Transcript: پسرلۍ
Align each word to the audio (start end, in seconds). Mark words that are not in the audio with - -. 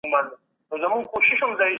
پسرلۍ 0.71 1.67